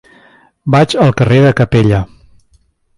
Vaig 0.77 0.95
al 1.05 1.15
carrer 1.21 1.39
de 1.47 1.55
Capella. 1.63 2.05